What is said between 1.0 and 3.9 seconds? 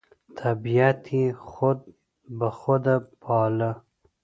یې خود بخوده باله،